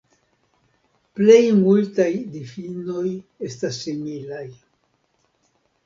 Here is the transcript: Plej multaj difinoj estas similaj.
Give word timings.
Plej 1.19 1.41
multaj 1.59 2.09
difinoj 2.39 3.07
estas 3.51 3.81
similaj. 3.87 4.45